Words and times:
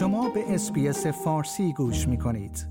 شما 0.00 0.28
به 0.28 0.54
SBS 0.54 1.06
فارسی 1.06 1.72
گوش 1.72 2.08
می 2.08 2.18
کنید. 2.18 2.66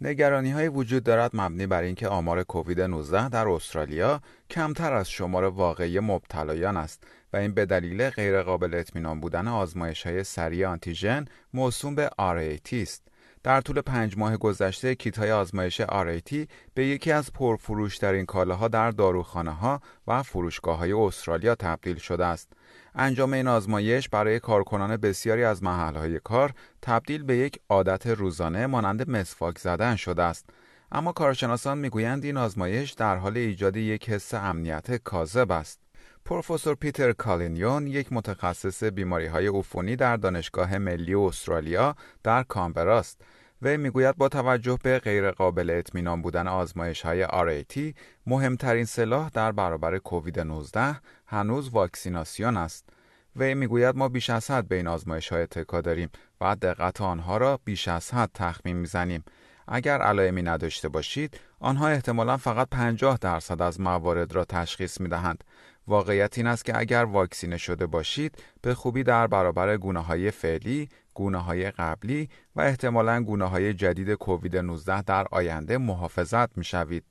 نگرانی 0.00 0.50
های 0.50 0.68
وجود 0.68 1.04
دارد 1.04 1.30
مبنی 1.34 1.66
بر 1.66 1.82
اینکه 1.82 2.08
آمار 2.08 2.42
کووید 2.42 2.80
19 2.80 3.28
در 3.28 3.48
استرالیا 3.48 4.20
کمتر 4.50 4.92
از 4.92 5.10
شمار 5.10 5.44
واقعی 5.44 6.00
مبتلایان 6.00 6.76
است 6.76 7.06
و 7.32 7.36
این 7.36 7.54
به 7.54 7.66
دلیل 7.66 8.10
غیرقابل 8.10 8.74
اطمینان 8.74 9.20
بودن 9.20 9.48
آزمایش 9.48 10.06
های 10.06 10.24
سریع 10.24 10.68
آنتیژن 10.68 11.24
موسوم 11.52 11.94
به 11.94 12.10
RAT 12.18 12.72
است. 12.72 13.08
در 13.44 13.60
طول 13.60 13.80
پنج 13.80 14.18
ماه 14.18 14.36
گذشته 14.36 14.94
کیت 14.94 15.18
های 15.18 15.32
آزمایش 15.32 15.80
RAT 15.80 16.46
به 16.74 16.86
یکی 16.86 17.12
از 17.12 17.32
پرفروشترین 17.32 18.26
کالاها 18.26 18.68
در 18.68 18.90
داروخانه 18.90 19.50
ها 19.50 19.80
و 20.06 20.22
فروشگاه 20.22 20.78
های 20.78 20.92
استرالیا 20.92 21.54
تبدیل 21.54 21.96
شده 21.96 22.24
است. 22.24 22.52
انجام 22.94 23.32
این 23.32 23.48
آزمایش 23.48 24.08
برای 24.08 24.40
کارکنان 24.40 24.96
بسیاری 24.96 25.44
از 25.44 25.62
محلهای 25.62 26.20
کار 26.20 26.52
تبدیل 26.82 27.22
به 27.22 27.36
یک 27.36 27.58
عادت 27.68 28.06
روزانه 28.06 28.66
مانند 28.66 29.10
مسواک 29.10 29.58
زدن 29.58 29.96
شده 29.96 30.22
است. 30.22 30.50
اما 30.92 31.12
کارشناسان 31.12 31.78
می‌گویند 31.78 32.24
این 32.24 32.36
آزمایش 32.36 32.92
در 32.92 33.16
حال 33.16 33.36
ایجاد 33.36 33.76
یک 33.76 34.10
حس 34.10 34.34
امنیت 34.34 34.96
کاذب 34.96 35.52
است. 35.52 35.83
پروفسور 36.26 36.74
پیتر 36.74 37.12
کالینیون 37.12 37.86
یک 37.86 38.12
متخصص 38.12 38.84
بیماری 38.84 39.26
های 39.26 39.46
عفونی 39.46 39.96
در 39.96 40.16
دانشگاه 40.16 40.78
ملی 40.78 41.14
استرالیا 41.14 41.96
در 42.22 42.42
کامبرا 42.42 42.98
است 42.98 43.20
و 43.62 43.78
می‌گوید 43.78 44.16
با 44.16 44.28
توجه 44.28 44.78
به 44.82 44.98
غیرقابل 44.98 45.70
اطمینان 45.70 46.22
بودن 46.22 46.48
آزمایش 46.48 47.02
های 47.02 47.26
RAT 47.26 47.94
مهمترین 48.26 48.84
سلاح 48.84 49.28
در 49.28 49.52
برابر 49.52 49.98
کووید 49.98 50.40
19 50.40 51.00
هنوز 51.26 51.68
واکسیناسیون 51.68 52.56
است 52.56 52.88
و 53.36 53.44
می‌گوید 53.54 53.96
ما 53.96 54.08
بیش 54.08 54.30
از 54.30 54.50
حد 54.50 54.68
به 54.68 54.76
این 54.76 54.86
آزمایش 54.86 55.28
های 55.28 55.42
اتکا 55.42 55.80
داریم 55.80 56.08
و 56.40 56.56
دقت 56.56 57.00
آنها 57.00 57.36
را 57.36 57.60
بیش 57.64 57.88
از 57.88 58.14
حد 58.14 58.30
تخمین 58.34 58.76
می‌زنیم. 58.76 59.24
اگر 59.68 60.02
علائمی 60.02 60.42
نداشته 60.42 60.88
باشید 60.88 61.40
آنها 61.60 61.88
احتمالا 61.88 62.36
فقط 62.36 62.68
50 62.70 63.18
درصد 63.20 63.62
از 63.62 63.80
موارد 63.80 64.34
را 64.34 64.44
تشخیص 64.44 65.00
می 65.00 65.08
دهند 65.08 65.44
واقعیت 65.86 66.38
این 66.38 66.46
است 66.46 66.64
که 66.64 66.78
اگر 66.78 67.04
واکسینه 67.04 67.56
شده 67.56 67.86
باشید 67.86 68.42
به 68.62 68.74
خوبی 68.74 69.02
در 69.02 69.26
برابر 69.26 69.76
گونه 69.76 70.00
های 70.00 70.30
فعلی، 70.30 70.88
گونه 71.14 71.38
های 71.38 71.70
قبلی 71.70 72.28
و 72.56 72.60
احتمالا 72.60 73.22
گونه 73.22 73.44
های 73.44 73.74
جدید 73.74 74.12
کووید 74.14 74.56
19 74.56 75.02
در 75.02 75.26
آینده 75.30 75.78
محافظت 75.78 76.58
می 76.58 76.64
شوید. 76.64 77.04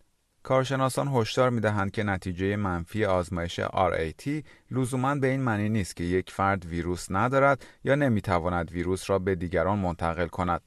کارشناسان 0.43 1.07
هشدار 1.07 1.49
می 1.49 1.61
دهند 1.61 1.91
که 1.91 2.03
نتیجه 2.03 2.55
منفی 2.55 3.05
آزمایش 3.05 3.59
RAT 3.59 4.43
لزوما 4.71 5.15
به 5.15 5.27
این 5.27 5.41
معنی 5.41 5.69
نیست 5.69 5.95
که 5.95 6.03
یک 6.03 6.31
فرد 6.31 6.65
ویروس 6.65 7.07
ندارد 7.09 7.65
یا 7.83 7.95
نمی 7.95 8.21
تواند 8.21 8.71
ویروس 8.71 9.09
را 9.09 9.19
به 9.19 9.35
دیگران 9.35 9.79
منتقل 9.79 10.27
کند. 10.27 10.61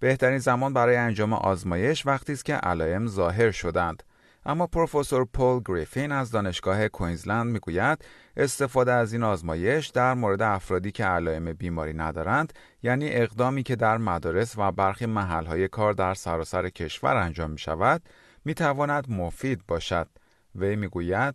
بهترین 0.00 0.38
زمان 0.38 0.72
برای 0.72 0.96
انجام 0.96 1.32
آزمایش 1.32 2.06
وقتی 2.06 2.32
است 2.32 2.44
که 2.44 2.54
علائم 2.54 3.06
ظاهر 3.06 3.50
شدند. 3.50 4.02
اما 4.46 4.66
پروفسور 4.66 5.24
پول 5.24 5.62
گریفین 5.64 6.12
از 6.12 6.30
دانشگاه 6.30 6.88
کوینزلند 6.88 7.52
می‌گوید 7.52 8.04
استفاده 8.36 8.92
از 8.92 9.12
این 9.12 9.22
آزمایش 9.22 9.86
در 9.86 10.14
مورد 10.14 10.42
افرادی 10.42 10.92
که 10.92 11.04
علائم 11.04 11.52
بیماری 11.52 11.94
ندارند 11.94 12.52
یعنی 12.82 13.08
اقدامی 13.10 13.62
که 13.62 13.76
در 13.76 13.98
مدارس 13.98 14.54
و 14.58 14.72
برخی 14.72 15.06
محلهای 15.06 15.68
کار 15.68 15.92
در 15.92 16.14
سراسر 16.14 16.68
کشور 16.68 17.16
انجام 17.16 17.50
می 17.50 17.58
شود 17.58 18.02
می 18.44 18.54
تواند 18.54 19.10
مفید 19.10 19.66
باشد. 19.66 20.08
وی 20.54 20.76
می‌گوید 20.76 21.34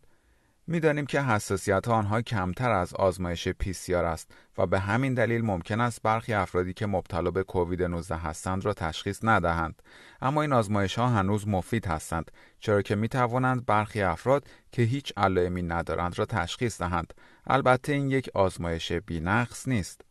می‌دانیم 0.70 1.06
که 1.06 1.22
حساسیت 1.22 1.88
آنها 1.88 2.22
کمتر 2.22 2.72
از 2.72 2.94
آزمایش 2.94 3.48
PCR 3.48 3.90
است 3.90 4.32
و 4.58 4.66
به 4.66 4.80
همین 4.80 5.14
دلیل 5.14 5.42
ممکن 5.42 5.82
است 5.82 6.02
برخی 6.04 6.34
افرادی 6.34 6.74
که 6.74 6.86
مبتلا 6.86 7.32
به 7.32 7.44
کووید 7.44 7.84
19 7.84 8.16
هستند 8.16 8.66
را 8.66 8.74
تشخیص 8.74 9.20
ندهند. 9.24 9.82
اما 10.22 10.42
این 10.42 10.54
آزمایش 10.54 11.00
ها 11.00 11.08
هنوز 11.08 11.48
مفید 11.48 11.86
هستند 11.86 12.32
چرا 12.60 12.82
که 12.82 12.96
می 12.96 13.08
توانند 13.08 13.66
برخی 13.66 14.02
افراد 14.02 14.48
که 14.72 14.82
هیچ 14.82 15.14
علائمی 15.18 15.62
ندارند 15.62 16.20
را 16.20 16.26
تشخیص 16.26 16.82
دهند. 16.82 17.14
البته 17.48 17.94
این 17.94 18.10
یک 18.12 18.30
آزمایش 18.34 18.92
بینقص 18.92 19.68
نیست. 19.68 20.07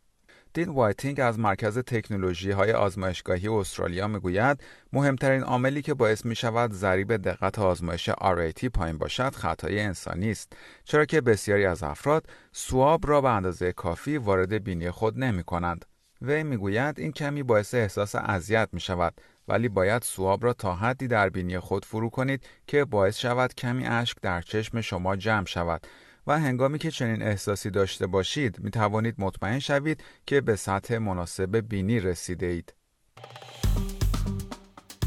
دین 0.56 0.68
وایتینگ 0.68 1.20
از 1.20 1.38
مرکز 1.38 1.78
تکنولوژی 1.78 2.50
های 2.50 2.72
آزمایشگاهی 2.72 3.48
استرالیا 3.48 4.08
می‌گوید 4.08 4.60
مهمترین 4.92 5.42
عاملی 5.42 5.82
که 5.82 5.94
باعث 5.94 6.24
می 6.24 6.36
شود 6.36 6.72
ضریب 6.72 7.16
دقت 7.16 7.58
آزمایش 7.58 8.10
RAT 8.10 8.64
پایین 8.64 8.98
باشد 8.98 9.34
خطای 9.34 9.80
انسانی 9.80 10.30
است 10.30 10.52
چرا 10.84 11.04
که 11.04 11.20
بسیاری 11.20 11.66
از 11.66 11.82
افراد 11.82 12.26
سواب 12.52 13.06
را 13.06 13.20
به 13.20 13.28
اندازه 13.28 13.72
کافی 13.72 14.16
وارد 14.16 14.64
بینی 14.64 14.90
خود 14.90 15.18
نمی 15.18 15.42
کنند. 15.42 15.84
وی 16.22 16.42
می‌گوید 16.42 16.98
این 17.00 17.12
کمی 17.12 17.42
باعث 17.42 17.74
احساس 17.74 18.14
اذیت 18.14 18.68
می 18.72 18.80
شود 18.80 19.14
ولی 19.48 19.68
باید 19.68 20.02
سواب 20.02 20.44
را 20.44 20.52
تا 20.52 20.74
حدی 20.74 21.08
در 21.08 21.28
بینی 21.28 21.58
خود 21.58 21.84
فرو 21.84 22.10
کنید 22.10 22.46
که 22.66 22.84
باعث 22.84 23.18
شود 23.18 23.54
کمی 23.54 23.86
اشک 23.86 24.16
در 24.22 24.40
چشم 24.40 24.80
شما 24.80 25.16
جمع 25.16 25.46
شود 25.46 25.86
و 26.26 26.38
هنگامی 26.38 26.78
که 26.78 26.90
چنین 26.90 27.22
احساسی 27.22 27.70
داشته 27.70 28.06
باشید 28.06 28.60
می 28.60 28.70
توانید 28.70 29.14
مطمئن 29.18 29.58
شوید 29.58 30.02
که 30.26 30.40
به 30.40 30.56
سطح 30.56 30.98
مناسب 30.98 31.56
بینی 31.56 32.00
رسیده 32.00 32.46
اید. 32.46 32.74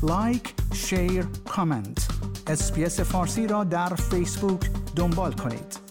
like، 0.03 0.53
share، 0.73 1.25
comment. 1.49 2.07
SBS 2.47 2.99
فارسی 2.99 3.47
را 3.47 3.63
در 3.63 3.95
فیسبوک 3.95 4.71
دنبال 4.95 5.33
کنید. 5.33 5.88